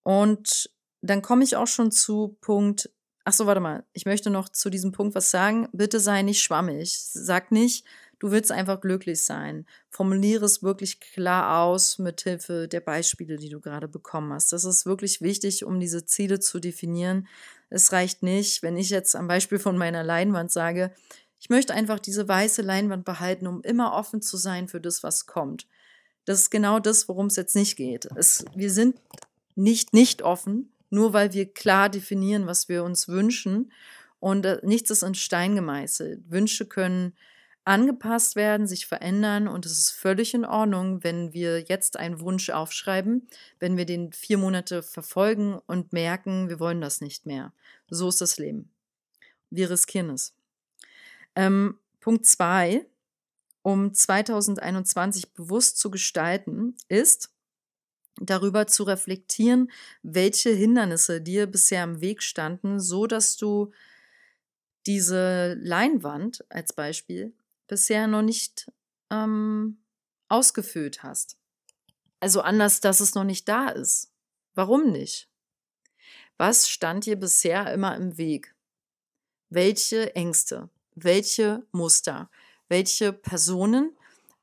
Und 0.03 0.71
dann 1.01 1.21
komme 1.21 1.43
ich 1.43 1.55
auch 1.55 1.67
schon 1.67 1.91
zu 1.91 2.37
Punkt. 2.41 2.89
Ach 3.23 3.33
so, 3.33 3.45
warte 3.45 3.61
mal. 3.61 3.85
Ich 3.93 4.05
möchte 4.05 4.29
noch 4.29 4.49
zu 4.49 4.69
diesem 4.69 4.91
Punkt 4.91 5.15
was 5.15 5.31
sagen. 5.31 5.69
Bitte 5.73 5.99
sei 5.99 6.21
nicht 6.23 6.41
schwammig. 6.41 6.97
Sag 6.99 7.51
nicht, 7.51 7.85
du 8.19 8.31
willst 8.31 8.51
einfach 8.51 8.81
glücklich 8.81 9.23
sein. 9.23 9.65
Formuliere 9.89 10.45
es 10.45 10.63
wirklich 10.63 10.99
klar 10.99 11.63
aus 11.63 11.99
mit 11.99 12.21
Hilfe 12.21 12.67
der 12.67 12.81
Beispiele, 12.81 13.37
die 13.37 13.49
du 13.49 13.59
gerade 13.59 13.87
bekommen 13.87 14.33
hast. 14.33 14.53
Das 14.53 14.65
ist 14.65 14.85
wirklich 14.85 15.21
wichtig, 15.21 15.65
um 15.65 15.79
diese 15.79 16.05
Ziele 16.05 16.39
zu 16.39 16.59
definieren. 16.59 17.27
Es 17.69 17.91
reicht 17.91 18.23
nicht, 18.23 18.63
wenn 18.63 18.77
ich 18.77 18.89
jetzt 18.89 19.15
am 19.15 19.27
Beispiel 19.27 19.59
von 19.59 19.77
meiner 19.77 20.03
Leinwand 20.03 20.51
sage, 20.51 20.93
ich 21.39 21.49
möchte 21.49 21.73
einfach 21.73 21.99
diese 21.99 22.27
weiße 22.27 22.61
Leinwand 22.63 23.05
behalten, 23.05 23.45
um 23.45 23.61
immer 23.61 23.93
offen 23.93 24.21
zu 24.21 24.37
sein 24.37 24.67
für 24.67 24.81
das, 24.81 25.03
was 25.03 25.27
kommt. 25.27 25.67
Das 26.25 26.41
ist 26.41 26.49
genau 26.49 26.79
das, 26.79 27.07
worum 27.07 27.27
es 27.27 27.35
jetzt 27.35 27.55
nicht 27.55 27.75
geht. 27.75 28.07
Es, 28.15 28.43
wir 28.55 28.71
sind 28.71 28.99
nicht 29.55 29.93
nicht 29.93 30.23
offen, 30.23 30.71
nur 30.89 31.13
weil 31.13 31.33
wir 31.33 31.51
klar 31.51 31.89
definieren, 31.89 32.47
was 32.47 32.69
wir 32.69 32.83
uns 32.83 33.07
wünschen. 33.07 33.71
Und 34.19 34.45
äh, 34.45 34.59
nichts 34.63 34.89
ist 34.89 35.03
in 35.03 35.15
Stein 35.15 35.55
gemeißelt. 35.55 36.29
Wünsche 36.29 36.65
können 36.65 37.13
angepasst 37.67 38.35
werden, 38.37 38.65
sich 38.65 38.87
verändern 38.87 39.47
und 39.47 39.65
es 39.65 39.77
ist 39.77 39.91
völlig 39.91 40.33
in 40.33 40.45
Ordnung, 40.45 41.03
wenn 41.03 41.33
wir 41.33 41.59
jetzt 41.59 41.97
einen 41.97 42.21
Wunsch 42.21 42.49
aufschreiben, 42.49 43.27
wenn 43.59 43.75
wir 43.75 43.85
den 43.85 44.13
vier 44.13 44.37
Monate 44.37 44.81
verfolgen 44.81 45.59
und 45.67 45.91
merken, 45.91 46.47
wir 46.47 46.59
wollen 46.59 46.79
das 46.79 47.01
nicht 47.01 47.25
mehr. 47.25 47.53
So 47.89 48.07
ist 48.07 48.21
das 48.21 48.37
Leben. 48.37 48.71
Wir 49.49 49.69
riskieren 49.69 50.11
es. 50.11 50.33
Ähm, 51.35 51.77
Punkt 51.99 52.25
zwei, 52.25 52.85
um 53.63 53.93
2021 53.93 55.33
bewusst 55.33 55.77
zu 55.77 55.91
gestalten, 55.91 56.75
ist, 56.87 57.31
darüber 58.19 58.65
zu 58.67 58.83
reflektieren, 58.83 59.71
welche 60.03 60.51
Hindernisse 60.51 61.21
dir 61.21 61.47
bisher 61.47 61.83
im 61.83 61.99
Weg 61.99 62.23
standen, 62.23 62.79
so 62.79 63.07
dass 63.07 63.35
du 63.35 63.71
diese 64.85 65.55
Leinwand 65.55 66.45
als 66.49 66.71
Beispiel 66.71 67.33
bisher 67.67 68.07
noch 68.07 68.21
nicht 68.21 68.71
ähm, 69.09 69.83
ausgefüllt 70.29 71.03
hast. 71.03 71.37
Also 72.19 72.41
anders, 72.41 72.81
dass 72.81 72.99
es 72.99 73.15
noch 73.15 73.23
nicht 73.23 73.47
da 73.47 73.69
ist. 73.69 74.11
Warum 74.55 74.91
nicht? 74.91 75.29
Was 76.37 76.69
stand 76.69 77.05
dir 77.05 77.15
bisher 77.15 77.71
immer 77.73 77.95
im 77.95 78.17
Weg? 78.17 78.55
Welche 79.49 80.15
Ängste, 80.15 80.69
welche 80.95 81.65
Muster, 81.71 82.29
welche 82.67 83.13
Personen 83.13 83.95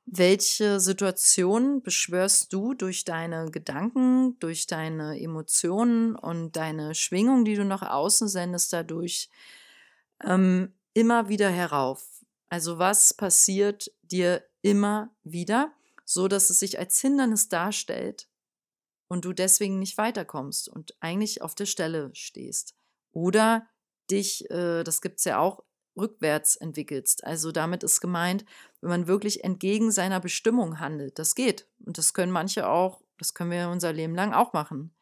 welche 0.06 0.80
Situationen 0.80 1.82
beschwörst 1.82 2.52
du 2.52 2.74
durch 2.74 3.04
deine 3.04 3.50
Gedanken, 3.50 4.38
durch 4.38 4.66
deine 4.66 5.18
Emotionen 5.18 6.14
und 6.14 6.56
deine 6.56 6.94
Schwingung, 6.94 7.44
die 7.44 7.54
du 7.54 7.64
nach 7.64 7.82
außen 7.82 8.28
sendest, 8.28 8.72
dadurch 8.72 9.30
ähm, 10.22 10.74
immer 10.92 11.28
wieder 11.28 11.48
herauf? 11.48 12.13
Also 12.54 12.78
was 12.78 13.12
passiert 13.12 13.90
dir 14.02 14.44
immer 14.62 15.12
wieder, 15.24 15.72
so 16.04 16.28
dass 16.28 16.50
es 16.50 16.60
sich 16.60 16.78
als 16.78 17.00
Hindernis 17.00 17.48
darstellt 17.48 18.28
und 19.08 19.24
du 19.24 19.32
deswegen 19.32 19.80
nicht 19.80 19.98
weiterkommst 19.98 20.68
und 20.68 20.96
eigentlich 21.00 21.42
auf 21.42 21.56
der 21.56 21.66
Stelle 21.66 22.10
stehst? 22.14 22.76
Oder 23.10 23.66
dich, 24.08 24.48
äh, 24.52 24.84
das 24.84 25.00
gibt's 25.00 25.24
ja 25.24 25.40
auch, 25.40 25.64
rückwärts 25.96 26.54
entwickelst. 26.54 27.24
Also 27.24 27.50
damit 27.50 27.82
ist 27.82 28.00
gemeint, 28.00 28.44
wenn 28.80 28.90
man 28.90 29.08
wirklich 29.08 29.42
entgegen 29.42 29.90
seiner 29.90 30.20
Bestimmung 30.20 30.78
handelt. 30.78 31.18
Das 31.18 31.34
geht. 31.34 31.68
Und 31.84 31.98
das 31.98 32.14
können 32.14 32.30
manche 32.30 32.68
auch, 32.68 33.02
das 33.18 33.34
können 33.34 33.50
wir 33.50 33.68
unser 33.68 33.92
Leben 33.92 34.14
lang 34.14 34.32
auch 34.32 34.52
machen. 34.52 34.93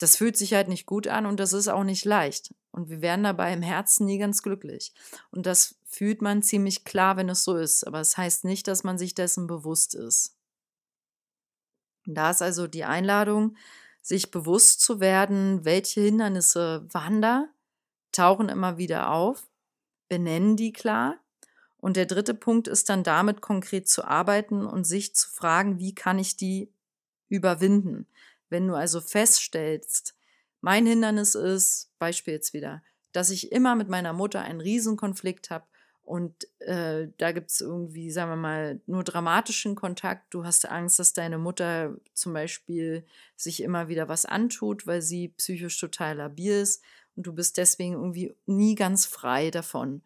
Das 0.00 0.16
fühlt 0.16 0.36
sich 0.36 0.54
halt 0.54 0.68
nicht 0.68 0.86
gut 0.86 1.06
an 1.06 1.26
und 1.26 1.38
das 1.38 1.52
ist 1.52 1.68
auch 1.68 1.84
nicht 1.84 2.04
leicht. 2.04 2.54
Und 2.72 2.88
wir 2.88 3.02
werden 3.02 3.22
dabei 3.22 3.52
im 3.52 3.62
Herzen 3.62 4.06
nie 4.06 4.18
ganz 4.18 4.42
glücklich. 4.42 4.92
Und 5.30 5.46
das 5.46 5.76
fühlt 5.84 6.22
man 6.22 6.42
ziemlich 6.42 6.84
klar, 6.84 7.16
wenn 7.16 7.28
es 7.28 7.44
so 7.44 7.56
ist. 7.56 7.86
Aber 7.86 8.00
es 8.00 8.10
das 8.10 8.18
heißt 8.18 8.44
nicht, 8.44 8.66
dass 8.66 8.82
man 8.82 8.98
sich 8.98 9.14
dessen 9.14 9.46
bewusst 9.46 9.94
ist. 9.94 10.36
Da 12.06 12.30
ist 12.30 12.42
also 12.42 12.66
die 12.66 12.84
Einladung, 12.84 13.56
sich 14.02 14.30
bewusst 14.30 14.80
zu 14.80 14.98
werden, 14.98 15.64
welche 15.64 16.00
Hindernisse 16.00 16.86
waren 16.90 17.20
da, 17.20 17.46
tauchen 18.10 18.48
immer 18.48 18.78
wieder 18.78 19.10
auf 19.10 19.46
benennen 20.10 20.56
die 20.56 20.74
klar. 20.74 21.16
Und 21.78 21.96
der 21.96 22.04
dritte 22.04 22.34
Punkt 22.34 22.68
ist 22.68 22.90
dann 22.90 23.02
damit 23.02 23.40
konkret 23.40 23.88
zu 23.88 24.04
arbeiten 24.04 24.66
und 24.66 24.84
sich 24.84 25.14
zu 25.14 25.30
fragen, 25.30 25.78
wie 25.78 25.94
kann 25.94 26.18
ich 26.18 26.36
die 26.36 26.70
überwinden? 27.30 28.06
Wenn 28.50 28.66
du 28.66 28.74
also 28.74 29.00
feststellst, 29.00 30.14
mein 30.60 30.86
Hindernis 30.86 31.34
ist, 31.34 31.90
Beispiel 31.98 32.34
jetzt 32.34 32.52
wieder, 32.52 32.82
dass 33.12 33.30
ich 33.30 33.50
immer 33.50 33.74
mit 33.74 33.88
meiner 33.88 34.12
Mutter 34.12 34.42
einen 34.42 34.60
Riesenkonflikt 34.60 35.50
habe 35.50 35.64
und 36.10 36.48
äh, 36.58 37.06
da 37.18 37.30
gibt 37.30 37.52
es 37.52 37.60
irgendwie, 37.60 38.10
sagen 38.10 38.32
wir 38.32 38.36
mal, 38.36 38.80
nur 38.86 39.04
dramatischen 39.04 39.76
Kontakt. 39.76 40.34
Du 40.34 40.44
hast 40.44 40.68
Angst, 40.68 40.98
dass 40.98 41.12
deine 41.12 41.38
Mutter 41.38 41.94
zum 42.14 42.32
Beispiel 42.32 43.06
sich 43.36 43.62
immer 43.62 43.86
wieder 43.86 44.08
was 44.08 44.26
antut, 44.26 44.88
weil 44.88 45.02
sie 45.02 45.28
psychisch 45.28 45.78
total 45.78 46.16
labil 46.16 46.62
ist 46.62 46.82
und 47.14 47.28
du 47.28 47.32
bist 47.32 47.58
deswegen 47.58 47.94
irgendwie 47.94 48.34
nie 48.46 48.74
ganz 48.74 49.06
frei 49.06 49.52
davon. 49.52 50.02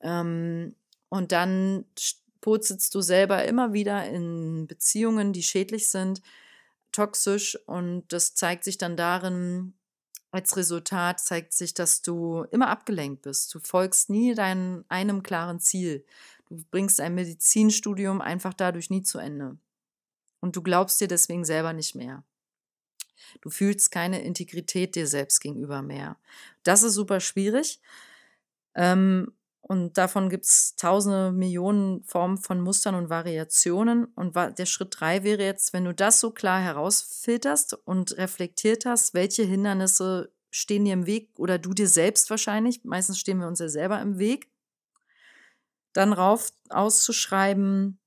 Ähm, 0.00 0.74
und 1.10 1.32
dann 1.32 1.84
purzelst 2.40 2.94
du 2.94 3.02
selber 3.02 3.44
immer 3.44 3.74
wieder 3.74 4.08
in 4.08 4.66
Beziehungen, 4.66 5.34
die 5.34 5.42
schädlich 5.42 5.90
sind, 5.90 6.22
toxisch 6.92 7.58
und 7.66 8.04
das 8.12 8.34
zeigt 8.34 8.64
sich 8.64 8.78
dann 8.78 8.96
darin, 8.96 9.74
als 10.30 10.56
Resultat 10.56 11.20
zeigt 11.20 11.52
sich, 11.52 11.74
dass 11.74 12.00
du 12.00 12.44
immer 12.50 12.68
abgelenkt 12.68 13.22
bist. 13.22 13.54
Du 13.54 13.60
folgst 13.60 14.08
nie 14.08 14.34
deinem 14.34 14.84
einem 14.88 15.22
klaren 15.22 15.60
Ziel. 15.60 16.06
Du 16.48 16.64
bringst 16.70 17.00
ein 17.00 17.14
Medizinstudium 17.14 18.20
einfach 18.22 18.54
dadurch 18.54 18.88
nie 18.88 19.02
zu 19.02 19.18
Ende. 19.18 19.58
Und 20.40 20.56
du 20.56 20.62
glaubst 20.62 21.00
dir 21.00 21.08
deswegen 21.08 21.44
selber 21.44 21.74
nicht 21.74 21.94
mehr. 21.94 22.24
Du 23.42 23.50
fühlst 23.50 23.90
keine 23.90 24.22
Integrität 24.22 24.94
dir 24.94 25.06
selbst 25.06 25.40
gegenüber 25.40 25.82
mehr. 25.82 26.16
Das 26.62 26.82
ist 26.82 26.94
super 26.94 27.20
schwierig. 27.20 27.80
Ähm, 28.74 29.32
und 29.62 29.96
davon 29.96 30.28
gibt 30.28 30.44
es 30.44 30.76
tausende 30.76 31.32
Millionen 31.32 32.02
Formen 32.04 32.36
von 32.36 32.60
Mustern 32.60 32.94
und 32.94 33.08
Variationen. 33.08 34.04
Und 34.04 34.36
der 34.36 34.66
Schritt 34.66 34.96
drei 34.98 35.22
wäre 35.22 35.42
jetzt, 35.42 35.72
wenn 35.72 35.84
du 35.84 35.94
das 35.94 36.20
so 36.20 36.30
klar 36.30 36.60
herausfilterst 36.60 37.74
und 37.84 38.16
reflektiert 38.18 38.84
hast, 38.84 39.14
welche 39.14 39.44
Hindernisse 39.44 40.32
stehen 40.50 40.84
dir 40.84 40.92
im 40.92 41.06
Weg 41.06 41.30
oder 41.38 41.58
du 41.58 41.72
dir 41.72 41.88
selbst 41.88 42.28
wahrscheinlich, 42.28 42.84
meistens 42.84 43.18
stehen 43.18 43.38
wir 43.38 43.46
uns 43.46 43.60
ja 43.60 43.68
selber 43.68 44.00
im 44.00 44.18
Weg, 44.18 44.50
dann 45.94 46.12
rauf 46.12 46.52
auszuschreiben 46.68 47.98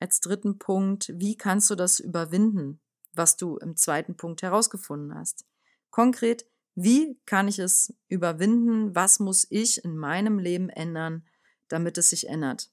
als 0.00 0.20
dritten 0.20 0.58
Punkt, 0.58 1.12
wie 1.14 1.36
kannst 1.36 1.70
du 1.70 1.74
das 1.74 2.00
überwinden? 2.00 2.80
was 3.18 3.36
du 3.36 3.58
im 3.58 3.76
zweiten 3.76 4.16
Punkt 4.16 4.40
herausgefunden 4.40 5.14
hast. 5.14 5.44
Konkret, 5.90 6.46
wie 6.80 7.18
kann 7.26 7.48
ich 7.48 7.58
es 7.58 7.92
überwinden? 8.06 8.94
Was 8.94 9.18
muss 9.18 9.48
ich 9.50 9.84
in 9.84 9.96
meinem 9.96 10.38
Leben 10.38 10.68
ändern, 10.68 11.26
damit 11.66 11.98
es 11.98 12.10
sich 12.10 12.28
ändert? 12.28 12.70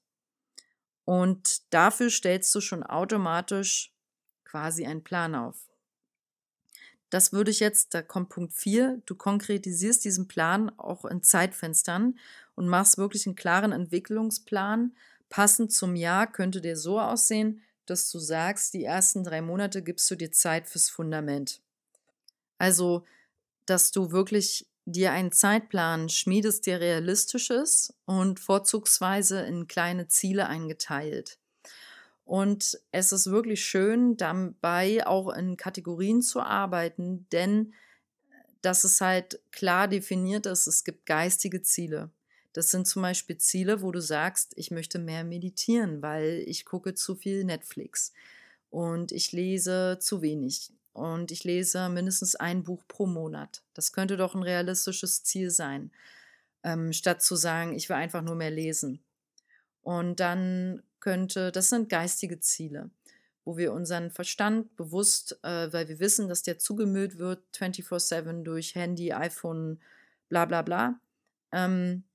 Und 1.05 1.73
dafür 1.73 2.11
stellst 2.11 2.53
du 2.53 2.61
schon 2.61 2.83
automatisch 2.83 3.91
quasi 4.43 4.85
einen 4.85 5.03
Plan 5.03 5.33
auf. 5.33 5.57
Das 7.09 7.33
würde 7.33 7.49
ich 7.49 7.59
jetzt, 7.59 7.95
da 7.95 8.03
kommt 8.03 8.29
Punkt 8.29 8.53
4, 8.53 9.01
du 9.07 9.15
konkretisierst 9.15 10.05
diesen 10.05 10.27
Plan 10.27 10.69
auch 10.77 11.05
in 11.05 11.23
Zeitfenstern 11.23 12.19
und 12.53 12.67
machst 12.67 12.99
wirklich 12.99 13.25
einen 13.25 13.35
klaren 13.35 13.71
Entwicklungsplan. 13.71 14.95
Passend 15.29 15.73
zum 15.73 15.95
Jahr 15.95 16.31
könnte 16.31 16.61
der 16.61 16.77
so 16.77 16.99
aussehen, 16.99 17.63
dass 17.87 18.11
du 18.11 18.19
sagst, 18.19 18.75
die 18.75 18.83
ersten 18.83 19.23
drei 19.23 19.41
Monate 19.41 19.81
gibst 19.81 20.09
du 20.11 20.15
dir 20.15 20.31
Zeit 20.31 20.67
fürs 20.67 20.89
Fundament. 20.89 21.61
Also, 22.59 23.03
dass 23.65 23.91
du 23.91 24.11
wirklich 24.11 24.67
dir 24.85 25.11
einen 25.11 25.31
Zeitplan 25.31 26.09
schmiedest, 26.09 26.67
der 26.67 26.79
realistisch 26.79 27.49
ist 27.49 27.93
und 28.05 28.39
vorzugsweise 28.39 29.41
in 29.41 29.67
kleine 29.67 30.07
Ziele 30.07 30.47
eingeteilt. 30.47 31.39
Und 32.23 32.79
es 32.91 33.11
ist 33.11 33.29
wirklich 33.29 33.63
schön, 33.63 34.17
dabei 34.17 35.05
auch 35.05 35.33
in 35.33 35.57
Kategorien 35.57 36.21
zu 36.21 36.41
arbeiten, 36.41 37.27
denn 37.31 37.73
dass 38.61 38.83
es 38.83 38.99
halt 38.99 39.39
klar 39.51 39.87
definiert 39.87 40.47
ist, 40.47 40.65
es 40.65 40.83
gibt 40.83 41.05
geistige 41.05 41.61
Ziele. 41.61 42.09
Das 42.53 42.71
sind 42.71 42.87
zum 42.87 43.03
Beispiel 43.03 43.37
Ziele, 43.37 43.81
wo 43.81 43.91
du 43.91 44.01
sagst, 44.01 44.53
ich 44.55 44.71
möchte 44.71 44.97
mehr 44.97 45.23
meditieren, 45.23 46.01
weil 46.01 46.43
ich 46.47 46.65
gucke 46.65 46.95
zu 46.95 47.15
viel 47.15 47.43
Netflix 47.43 48.11
und 48.71 49.11
ich 49.11 49.31
lese 49.31 49.97
zu 49.99 50.21
wenig 50.21 50.71
und 50.95 51.29
ich 51.29 51.43
lese 51.43 51.89
mindestens 51.89 52.35
ein 52.35 52.63
Buch 52.63 52.83
pro 52.87 53.05
Monat. 53.05 53.61
Das 53.73 53.91
könnte 53.91 54.15
doch 54.15 54.33
ein 54.33 54.43
realistisches 54.43 55.23
Ziel 55.23 55.51
sein, 55.51 55.91
ähm, 56.63 56.93
statt 56.93 57.21
zu 57.21 57.35
sagen, 57.35 57.75
ich 57.75 57.89
will 57.89 57.97
einfach 57.97 58.21
nur 58.21 58.35
mehr 58.35 58.49
lesen. 58.49 59.03
Und 59.81 60.21
dann 60.21 60.81
könnte, 61.01 61.51
das 61.51 61.69
sind 61.69 61.89
geistige 61.89 62.39
Ziele, 62.39 62.89
wo 63.43 63.57
wir 63.57 63.73
unseren 63.73 64.09
Verstand 64.09 64.73
bewusst, 64.77 65.37
äh, 65.43 65.71
weil 65.73 65.89
wir 65.89 65.99
wissen, 65.99 66.29
dass 66.29 66.43
der 66.43 66.59
zugemüllt 66.59 67.17
wird 67.17 67.43
24/7 67.51 68.45
durch 68.45 68.73
Handy, 68.75 69.11
iPhone, 69.11 69.81
bla 70.29 70.45
bla 70.45 70.61
bla, 70.61 70.99
ähm, 71.51 72.05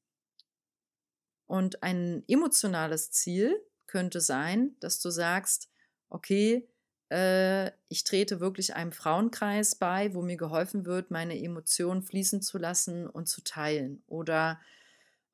und 1.47 1.83
ein 1.83 2.25
emotionales 2.29 3.11
Ziel 3.11 3.61
könnte 3.87 4.21
sein, 4.21 4.77
dass 4.81 5.01
du 5.01 5.11
sagst, 5.11 5.69
okay, 6.09 6.67
äh, 7.11 7.71
ich 7.89 8.05
trete 8.05 8.41
wirklich 8.41 8.75
einem 8.75 8.93
Frauenkreis 8.93 9.75
bei, 9.75 10.15
wo 10.15 10.23
mir 10.23 10.37
geholfen 10.37 10.87
wird, 10.87 11.11
meine 11.11 11.39
Emotionen 11.39 12.03
fließen 12.03 12.41
zu 12.41 12.59
lassen 12.59 13.07
und 13.07 13.29
zu 13.29 13.43
teilen. 13.43 14.03
Oder 14.07 14.61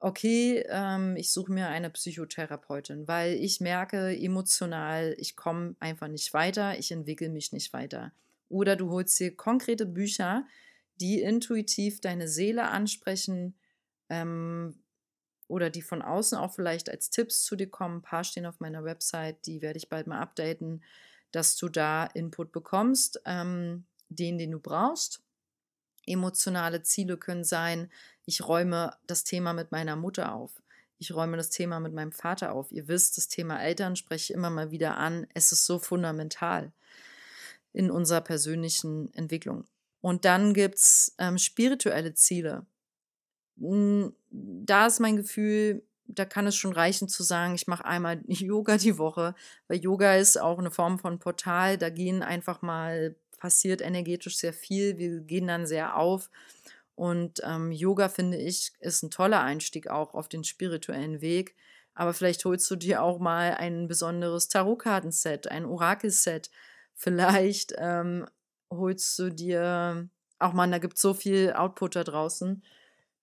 okay, 0.00 0.64
ähm, 0.68 1.16
ich 1.16 1.32
suche 1.32 1.52
mir 1.52 1.68
eine 1.68 1.90
Psychotherapeutin, 1.90 3.06
weil 3.06 3.34
ich 3.34 3.60
merke 3.60 4.16
emotional, 4.16 5.14
ich 5.18 5.36
komme 5.36 5.76
einfach 5.78 6.08
nicht 6.08 6.32
weiter, 6.32 6.78
ich 6.78 6.90
entwickle 6.90 7.28
mich 7.28 7.52
nicht 7.52 7.72
weiter. 7.72 8.12
Oder 8.48 8.76
du 8.76 8.90
holst 8.90 9.18
dir 9.20 9.36
konkrete 9.36 9.86
Bücher, 9.86 10.46
die 11.00 11.20
intuitiv 11.20 12.00
deine 12.00 12.28
Seele 12.28 12.70
ansprechen, 12.70 13.54
ähm, 14.08 14.78
oder 15.48 15.70
die 15.70 15.82
von 15.82 16.02
außen 16.02 16.38
auch 16.38 16.52
vielleicht 16.52 16.90
als 16.90 17.10
Tipps 17.10 17.44
zu 17.44 17.54
dir 17.54 17.68
kommen. 17.68 17.98
Ein 17.98 18.02
paar 18.02 18.24
stehen 18.24 18.46
auf 18.46 18.60
meiner 18.60 18.84
Website, 18.84 19.46
die 19.46 19.62
werde 19.62 19.76
ich 19.76 19.88
bald 19.88 20.06
mal 20.06 20.20
updaten, 20.20 20.82
dass 21.32 21.56
du 21.56 21.68
da 21.68 22.04
Input 22.06 22.52
bekommst, 22.52 23.20
ähm, 23.24 23.84
den, 24.08 24.38
den 24.38 24.52
du 24.52 24.60
brauchst. 24.60 25.22
Emotionale 26.06 26.82
Ziele 26.82 27.16
können 27.16 27.44
sein, 27.44 27.90
ich 28.24 28.46
räume 28.46 28.96
das 29.06 29.24
Thema 29.24 29.52
mit 29.52 29.72
meiner 29.72 29.96
Mutter 29.96 30.34
auf. 30.34 30.62
Ich 30.98 31.14
räume 31.14 31.36
das 31.36 31.50
Thema 31.50 31.78
mit 31.78 31.92
meinem 31.92 32.12
Vater 32.12 32.52
auf. 32.52 32.72
Ihr 32.72 32.88
wisst, 32.88 33.16
das 33.18 33.28
Thema 33.28 33.62
Eltern 33.62 33.96
spreche 33.96 34.32
ich 34.32 34.36
immer 34.36 34.50
mal 34.50 34.70
wieder 34.70 34.96
an. 34.96 35.26
Es 35.34 35.52
ist 35.52 35.66
so 35.66 35.78
fundamental 35.78 36.72
in 37.72 37.90
unserer 37.90 38.22
persönlichen 38.22 39.12
Entwicklung. 39.14 39.64
Und 40.00 40.24
dann 40.24 40.54
gibt 40.54 40.76
es 40.76 41.14
ähm, 41.18 41.38
spirituelle 41.38 42.14
Ziele. 42.14 42.66
Da 43.56 44.86
ist 44.86 45.00
mein 45.00 45.16
Gefühl, 45.16 45.82
da 46.08 46.24
kann 46.24 46.46
es 46.46 46.56
schon 46.56 46.72
reichen 46.72 47.08
zu 47.08 47.22
sagen, 47.22 47.54
ich 47.54 47.66
mache 47.66 47.84
einmal 47.84 48.20
Yoga 48.26 48.76
die 48.76 48.98
Woche, 48.98 49.34
weil 49.68 49.78
Yoga 49.78 50.16
ist 50.16 50.40
auch 50.40 50.58
eine 50.58 50.70
Form 50.70 50.98
von 50.98 51.18
Portal. 51.18 51.78
Da 51.78 51.90
gehen 51.90 52.22
einfach 52.22 52.62
mal, 52.62 53.16
passiert 53.38 53.80
energetisch 53.80 54.36
sehr 54.38 54.52
viel. 54.52 54.98
Wir 54.98 55.20
gehen 55.20 55.46
dann 55.46 55.66
sehr 55.66 55.96
auf. 55.96 56.30
Und 56.94 57.40
ähm, 57.44 57.72
Yoga, 57.72 58.08
finde 58.08 58.38
ich, 58.38 58.72
ist 58.80 59.02
ein 59.02 59.10
toller 59.10 59.42
Einstieg 59.42 59.88
auch 59.88 60.14
auf 60.14 60.28
den 60.28 60.44
spirituellen 60.44 61.20
Weg. 61.20 61.54
Aber 61.94 62.14
vielleicht 62.14 62.44
holst 62.44 62.70
du 62.70 62.76
dir 62.76 63.02
auch 63.02 63.18
mal 63.18 63.54
ein 63.54 63.88
besonderes 63.88 64.48
Tarotkartenset, 64.48 65.48
ein 65.48 65.64
Orakelset. 65.64 66.50
Vielleicht 66.94 67.74
ähm, 67.78 68.26
holst 68.70 69.18
du 69.18 69.30
dir, 69.30 70.08
auch 70.38 70.52
mal, 70.52 70.70
da 70.70 70.78
gibt 70.78 70.96
es 70.96 71.02
so 71.02 71.14
viel 71.14 71.52
Output 71.52 71.96
da 71.96 72.04
draußen, 72.04 72.62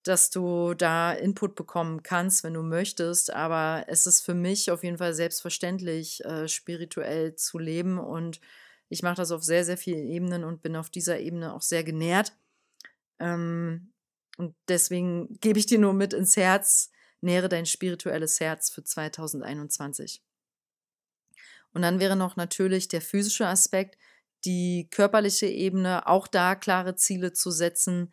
dass 0.03 0.29
du 0.29 0.73
da 0.73 1.13
Input 1.13 1.55
bekommen 1.55 2.03
kannst, 2.03 2.43
wenn 2.43 2.53
du 2.53 2.61
möchtest. 2.61 3.33
Aber 3.33 3.85
es 3.87 4.05
ist 4.05 4.21
für 4.21 4.33
mich 4.33 4.69
auf 4.69 4.83
jeden 4.83 4.97
Fall 4.97 5.13
selbstverständlich, 5.13 6.23
äh, 6.25 6.47
spirituell 6.47 7.35
zu 7.35 7.57
leben. 7.57 7.97
Und 7.97 8.39
ich 8.89 9.01
mache 9.01 9.15
das 9.15 9.31
auf 9.31 9.43
sehr, 9.43 9.65
sehr 9.65 9.77
vielen 9.77 10.07
Ebenen 10.07 10.43
und 10.43 10.61
bin 10.61 10.75
auf 10.75 10.89
dieser 10.89 11.19
Ebene 11.19 11.53
auch 11.53 11.61
sehr 11.61 11.83
genährt. 11.83 12.33
Ähm, 13.19 13.93
und 14.37 14.55
deswegen 14.67 15.39
gebe 15.39 15.59
ich 15.59 15.65
dir 15.65 15.79
nur 15.79 15.93
mit 15.93 16.13
ins 16.13 16.35
Herz, 16.37 16.91
nähere 17.21 17.49
dein 17.49 17.65
spirituelles 17.65 18.39
Herz 18.39 18.69
für 18.69 18.83
2021. 18.83 20.21
Und 21.73 21.81
dann 21.81 21.99
wäre 21.99 22.15
noch 22.15 22.35
natürlich 22.35 22.87
der 22.87 23.01
physische 23.01 23.47
Aspekt, 23.47 23.97
die 24.45 24.87
körperliche 24.91 25.47
Ebene, 25.47 26.07
auch 26.07 26.27
da 26.27 26.55
klare 26.55 26.95
Ziele 26.95 27.33
zu 27.33 27.49
setzen, 27.49 28.11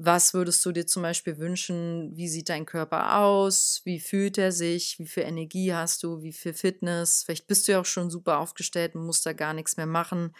was 0.00 0.32
würdest 0.32 0.64
du 0.64 0.70
dir 0.70 0.86
zum 0.86 1.02
Beispiel 1.02 1.38
wünschen? 1.38 2.16
Wie 2.16 2.28
sieht 2.28 2.50
dein 2.50 2.66
Körper 2.66 3.18
aus? 3.18 3.82
Wie 3.84 3.98
fühlt 3.98 4.38
er 4.38 4.52
sich? 4.52 4.96
Wie 5.00 5.06
viel 5.06 5.24
Energie 5.24 5.74
hast 5.74 6.04
du? 6.04 6.22
Wie 6.22 6.32
viel 6.32 6.54
Fitness? 6.54 7.24
Vielleicht 7.24 7.48
bist 7.48 7.66
du 7.66 7.72
ja 7.72 7.80
auch 7.80 7.84
schon 7.84 8.08
super 8.08 8.38
aufgestellt 8.38 8.94
und 8.94 9.04
musst 9.04 9.26
da 9.26 9.32
gar 9.32 9.54
nichts 9.54 9.76
mehr 9.76 9.86
machen. 9.86 10.32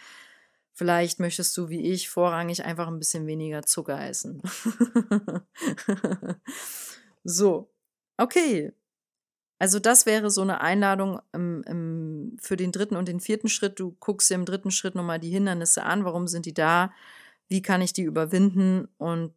Vielleicht 0.73 1.19
möchtest 1.19 1.57
du 1.57 1.67
wie 1.67 1.91
ich 1.91 2.07
vorrangig 2.07 2.63
einfach 2.63 2.87
ein 2.87 2.99
bisschen 2.99 3.27
weniger 3.27 3.63
Zucker 3.63 4.01
essen. 4.01 4.41
so, 7.25 7.69
okay. 8.15 8.71
Also 9.59 9.79
das 9.79 10.05
wäre 10.05 10.31
so 10.31 10.41
eine 10.41 10.61
Einladung 10.61 11.19
im, 11.33 11.63
im, 11.63 12.37
für 12.39 12.55
den 12.55 12.71
dritten 12.71 12.95
und 12.95 13.09
den 13.09 13.19
vierten 13.19 13.49
Schritt. 13.49 13.77
Du 13.77 13.97
guckst 13.99 14.29
dir 14.29 14.35
im 14.35 14.45
dritten 14.45 14.71
Schritt 14.71 14.95
nochmal 14.95 15.19
die 15.19 15.31
Hindernisse 15.31 15.83
an. 15.83 16.05
Warum 16.05 16.29
sind 16.29 16.45
die 16.45 16.53
da? 16.53 16.93
Wie 17.49 17.61
kann 17.61 17.81
ich 17.81 17.93
die 17.93 18.03
überwinden 18.03 18.87
und 18.97 19.33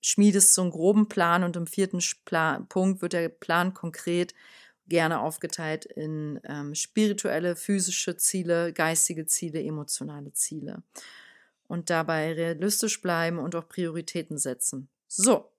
schmiedest 0.00 0.54
so 0.54 0.62
einen 0.62 0.70
groben 0.70 1.08
Plan 1.08 1.42
und 1.42 1.56
im 1.56 1.66
vierten 1.66 2.00
Plan, 2.24 2.68
Punkt 2.68 3.02
wird 3.02 3.12
der 3.12 3.28
Plan 3.28 3.74
konkret 3.74 4.34
gerne 4.88 5.20
aufgeteilt 5.20 5.84
in 5.84 6.40
ähm, 6.44 6.74
spirituelle, 6.76 7.56
physische 7.56 8.16
Ziele, 8.16 8.72
geistige 8.72 9.26
Ziele, 9.26 9.60
emotionale 9.60 10.32
Ziele. 10.32 10.84
Und 11.66 11.90
dabei 11.90 12.32
realistisch 12.32 13.02
bleiben 13.02 13.38
und 13.38 13.56
auch 13.56 13.68
Prioritäten 13.68 14.38
setzen. 14.38 14.88
So, 15.08 15.50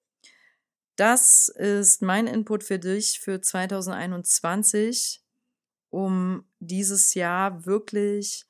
das 0.95 1.49
ist 1.49 2.01
mein 2.01 2.27
Input 2.27 2.63
für 2.63 2.79
dich 2.79 3.19
für 3.19 3.41
2021, 3.41 5.21
um 5.89 6.45
dieses 6.59 7.13
Jahr 7.13 7.65
wirklich 7.65 8.45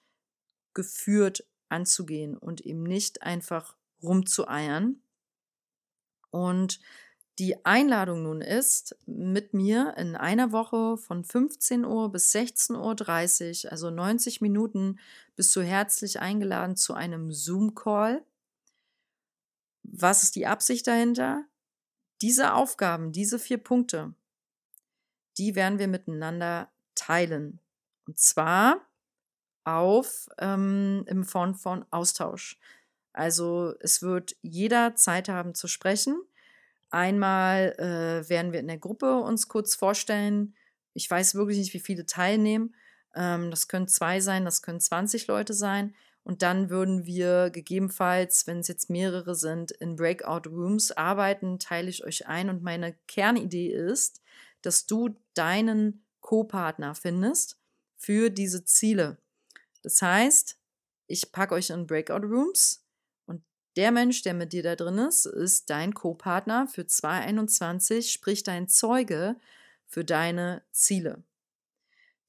geführt 0.76 1.44
anzugehen 1.70 2.38
und 2.38 2.62
eben 2.62 2.84
nicht 2.84 3.24
einfach 3.24 3.76
rumzueiern. 4.02 5.02
Und 6.30 6.80
die 7.40 7.66
Einladung 7.66 8.24
nun 8.24 8.42
ist, 8.42 8.98
mit 9.06 9.54
mir 9.54 9.96
in 9.98 10.16
einer 10.16 10.52
Woche 10.52 10.98
von 10.98 11.24
15 11.24 11.86
Uhr 11.86 12.12
bis 12.12 12.34
16.30 12.34 13.66
Uhr, 13.66 13.72
also 13.72 13.92
90 13.92 14.42
Minuten, 14.42 15.00
bist 15.36 15.56
du 15.56 15.62
herzlich 15.62 16.20
eingeladen 16.20 16.76
zu 16.76 16.96
einem 16.96 17.32
Zoom-Call. 17.32 18.24
Was 19.84 20.24
ist 20.24 20.36
die 20.36 20.48
Absicht 20.48 20.88
dahinter? 20.88 21.46
Diese 22.22 22.54
Aufgaben, 22.54 23.12
diese 23.12 23.38
vier 23.38 23.60
Punkte, 23.60 24.16
die 25.38 25.54
werden 25.54 25.78
wir 25.78 25.88
miteinander 25.88 26.72
teilen. 26.96 27.60
Und 28.08 28.18
zwar 28.18 28.87
auf 29.68 30.30
ähm, 30.40 31.04
im 31.08 31.26
Form 31.26 31.54
von 31.54 31.86
Austausch. 31.92 32.58
Also 33.12 33.74
es 33.82 34.02
wird 34.02 34.36
jeder 34.42 34.96
Zeit 34.96 35.28
haben 35.28 35.56
zu 35.56 35.68
sprechen. 35.68 36.22
Einmal 36.90 37.74
äh, 37.78 38.30
werden 38.30 38.54
wir 38.54 38.62
in 38.62 38.68
der 38.68 38.78
Gruppe 38.78 39.18
uns 39.18 39.50
kurz 39.50 39.76
vorstellen. 39.76 40.56
Ich 40.94 41.12
weiß 41.12 41.36
wirklich 41.36 41.58
nicht, 41.58 41.74
wie 41.74 41.80
viele 41.80 42.06
teilnehmen. 42.06 42.76
Ähm, 43.14 43.52
das 43.52 43.68
können 43.68 43.90
zwei 43.90 44.22
sein, 44.22 44.46
das 44.46 44.62
können 44.62 44.80
20 44.80 45.28
Leute 45.28 45.54
sein. 45.54 45.94
Und 46.24 46.44
dann 46.44 46.70
würden 46.70 47.06
wir 47.06 47.50
gegebenenfalls, 47.50 48.48
wenn 48.48 48.60
es 48.60 48.70
jetzt 48.70 48.90
mehrere 48.90 49.36
sind, 49.36 49.72
in 49.72 49.98
Breakout 49.98 50.50
Rooms 50.50 50.92
arbeiten, 50.92 51.60
teile 51.60 51.90
ich 51.90 52.06
euch 52.06 52.28
ein. 52.28 52.50
Und 52.50 52.64
meine 52.64 52.96
Kernidee 53.08 53.70
ist, 53.70 54.22
dass 54.62 54.86
du 54.86 55.16
deinen 55.34 56.06
Co-Partner 56.22 56.96
findest 56.96 57.60
für 57.98 58.30
diese 58.30 58.64
Ziele. 58.64 59.18
Das 59.88 60.02
heißt, 60.02 60.60
ich 61.08 61.32
packe 61.32 61.56
euch 61.56 61.70
in 61.70 61.88
Breakout 61.88 62.28
Rooms 62.28 62.84
und 63.26 63.42
der 63.78 63.94
Mensch, 63.94 64.22
der 64.22 64.34
mit 64.34 64.52
dir 64.52 64.62
da 64.62 64.76
drin 64.76 64.98
ist, 64.98 65.26
ist 65.26 65.70
dein 65.70 65.94
Co-Partner 65.94 66.68
für 66.68 66.86
2021, 66.86 68.12
sprich 68.12 68.44
dein 68.44 68.68
Zeuge 68.68 69.38
für 69.86 70.04
deine 70.04 70.62
Ziele, 70.74 71.24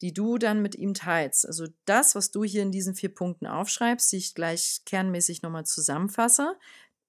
die 0.03 0.15
du 0.15 0.39
dann 0.39 0.63
mit 0.63 0.77
ihm 0.77 0.95
teilst. 0.95 1.47
Also 1.47 1.67
das, 1.85 2.15
was 2.15 2.31
du 2.31 2.45
hier 2.45 2.63
in 2.63 2.71
diesen 2.71 2.95
vier 2.95 3.13
Punkten 3.13 3.49
aufschreibst, 3.49 4.13
die 4.13 4.19
ich 4.19 4.37
gleich 4.37 4.83
kernmäßig 4.85 5.43
nochmal 5.43 5.67
zusammenfasse, 5.67 6.57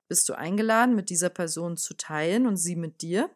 bist 0.08 0.28
du 0.30 0.34
eingeladen, 0.34 0.96
mit 0.96 1.12
dieser 1.12 1.30
Person 1.30 1.78
zu 1.78 1.94
teilen 1.94 2.48
und 2.48 2.58
sie 2.58 2.76
mit 2.76 3.04
dir. 3.04 3.30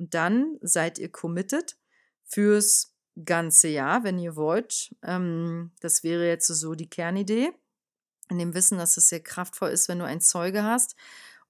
Und 0.00 0.12
dann 0.14 0.58
seid 0.60 0.98
ihr 0.98 1.08
committed 1.08 1.76
fürs 2.24 2.97
ganze 3.24 3.68
Jahr, 3.68 4.04
wenn 4.04 4.18
ihr 4.18 4.36
wollt. 4.36 4.94
Ähm, 5.02 5.72
das 5.80 6.04
wäre 6.04 6.26
jetzt 6.26 6.46
so 6.46 6.74
die 6.74 6.90
Kernidee. 6.90 7.52
In 8.30 8.38
dem 8.38 8.54
Wissen, 8.54 8.78
dass 8.78 8.96
es 8.96 9.08
sehr 9.08 9.20
kraftvoll 9.20 9.70
ist, 9.70 9.88
wenn 9.88 9.98
du 9.98 10.04
einen 10.04 10.20
Zeuge 10.20 10.62
hast, 10.62 10.96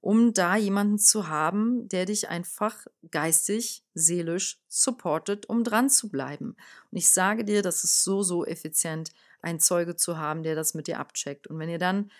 um 0.00 0.32
da 0.32 0.56
jemanden 0.56 0.98
zu 0.98 1.28
haben, 1.28 1.88
der 1.88 2.06
dich 2.06 2.28
einfach 2.28 2.86
geistig, 3.10 3.82
seelisch 3.94 4.60
supportet, 4.68 5.46
um 5.46 5.64
dran 5.64 5.90
zu 5.90 6.08
bleiben. 6.08 6.56
Und 6.90 6.98
ich 6.98 7.10
sage 7.10 7.44
dir, 7.44 7.62
das 7.62 7.82
ist 7.82 8.04
so, 8.04 8.22
so 8.22 8.46
effizient, 8.46 9.10
einen 9.42 9.60
Zeuge 9.60 9.96
zu 9.96 10.18
haben, 10.18 10.42
der 10.42 10.54
das 10.54 10.74
mit 10.74 10.86
dir 10.86 11.00
abcheckt. 11.00 11.48
Und 11.48 11.58
wenn 11.58 11.68
ihr 11.68 11.78
dann 11.78 12.10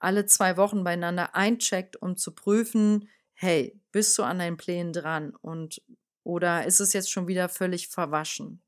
alle 0.00 0.26
zwei 0.26 0.56
Wochen 0.56 0.84
beieinander 0.84 1.34
eincheckt, 1.34 2.00
um 2.00 2.16
zu 2.16 2.32
prüfen, 2.32 3.08
hey, 3.34 3.78
bist 3.92 4.16
du 4.18 4.22
an 4.22 4.38
deinen 4.38 4.56
Plänen 4.56 4.92
dran 4.92 5.34
und 5.36 5.82
oder 6.24 6.66
ist 6.66 6.80
es 6.80 6.92
jetzt 6.92 7.10
schon 7.10 7.26
wieder 7.28 7.48
völlig 7.48 7.88
verwaschen? 7.88 8.60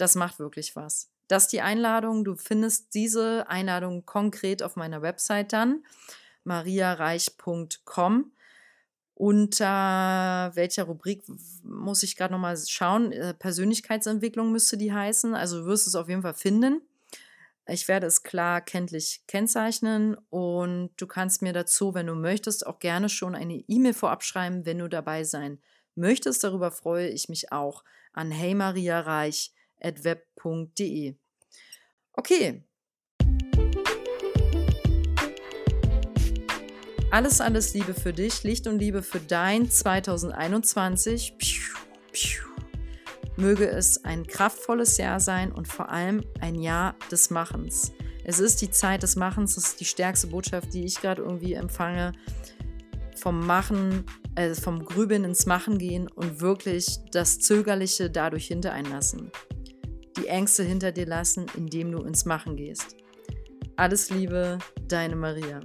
Das 0.00 0.14
macht 0.14 0.38
wirklich 0.38 0.76
was. 0.76 1.10
Das 1.28 1.44
ist 1.44 1.52
die 1.52 1.60
Einladung. 1.60 2.24
Du 2.24 2.34
findest 2.36 2.94
diese 2.94 3.48
Einladung 3.48 4.06
konkret 4.06 4.62
auf 4.62 4.76
meiner 4.76 5.02
Website 5.02 5.52
dann, 5.52 5.84
mariareich.com. 6.44 8.32
Unter 9.14 10.50
welcher 10.54 10.84
Rubrik 10.84 11.22
muss 11.62 12.02
ich 12.02 12.16
gerade 12.16 12.32
nochmal 12.32 12.56
schauen? 12.56 13.12
Äh, 13.12 13.34
Persönlichkeitsentwicklung 13.34 14.50
müsste 14.50 14.78
die 14.78 14.92
heißen. 14.92 15.34
Also 15.34 15.60
du 15.60 15.66
wirst 15.66 15.86
es 15.86 15.94
auf 15.94 16.08
jeden 16.08 16.22
Fall 16.22 16.34
finden. 16.34 16.80
Ich 17.68 17.86
werde 17.86 18.06
es 18.06 18.22
klar 18.22 18.62
kenntlich 18.62 19.22
kennzeichnen 19.28 20.16
und 20.30 20.90
du 20.96 21.06
kannst 21.06 21.42
mir 21.42 21.52
dazu, 21.52 21.94
wenn 21.94 22.06
du 22.06 22.14
möchtest, 22.14 22.66
auch 22.66 22.78
gerne 22.78 23.10
schon 23.10 23.34
eine 23.34 23.62
E-Mail 23.68 23.94
vorab 23.94 24.24
schreiben, 24.24 24.64
wenn 24.64 24.78
du 24.78 24.88
dabei 24.88 25.24
sein 25.24 25.60
möchtest. 25.94 26.42
Darüber 26.42 26.72
freue 26.72 27.08
ich 27.08 27.28
mich 27.28 27.52
auch 27.52 27.84
an 28.12 28.30
Hey 28.30 28.54
Maria 28.54 28.98
Reich 29.00 29.52
web.de. 29.82 31.16
Okay. 32.12 32.64
Alles, 37.12 37.40
alles 37.40 37.74
Liebe 37.74 37.92
für 37.92 38.12
dich, 38.12 38.44
Licht 38.44 38.68
und 38.68 38.78
Liebe 38.78 39.02
für 39.02 39.18
dein 39.18 39.68
2021. 39.68 41.34
Möge 43.36 43.68
es 43.68 44.04
ein 44.04 44.26
kraftvolles 44.26 44.96
Jahr 44.96 45.18
sein 45.18 45.50
und 45.50 45.66
vor 45.66 45.88
allem 45.88 46.22
ein 46.40 46.54
Jahr 46.54 46.94
des 47.10 47.30
Machens. 47.30 47.92
Es 48.22 48.38
ist 48.38 48.62
die 48.62 48.70
Zeit 48.70 49.02
des 49.02 49.16
Machens, 49.16 49.56
das 49.56 49.70
ist 49.70 49.80
die 49.80 49.86
stärkste 49.86 50.28
Botschaft, 50.28 50.72
die 50.72 50.84
ich 50.84 51.00
gerade 51.00 51.22
irgendwie 51.22 51.54
empfange. 51.54 52.12
Vom 53.16 53.44
Machen, 53.44 54.04
äh, 54.36 54.54
vom 54.54 54.84
Grübeln 54.84 55.24
ins 55.24 55.46
Machen 55.46 55.78
gehen 55.78 56.06
und 56.06 56.40
wirklich 56.40 56.98
das 57.10 57.40
Zögerliche 57.40 58.08
dadurch 58.08 58.46
hintereinlassen. 58.46 59.32
Die 60.16 60.26
Ängste 60.26 60.62
hinter 60.62 60.92
dir 60.92 61.06
lassen, 61.06 61.46
indem 61.56 61.92
du 61.92 62.02
ins 62.02 62.24
Machen 62.24 62.56
gehst. 62.56 62.96
Alles 63.76 64.10
Liebe, 64.10 64.58
deine 64.88 65.16
Maria. 65.16 65.60